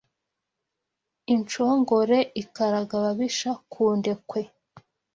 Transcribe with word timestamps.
Inshongore 1.33 2.17
ikaraga 2.41 2.93
ababisha 2.99 3.51
ku 3.71 3.83
ndekwe 3.97 4.41